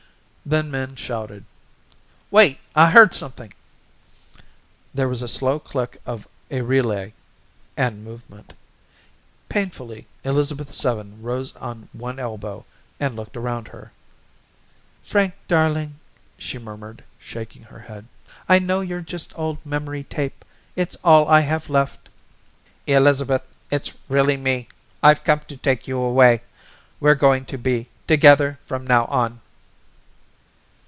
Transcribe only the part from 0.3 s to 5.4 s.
Then Min shouted: "Wait! I heard something!" There was a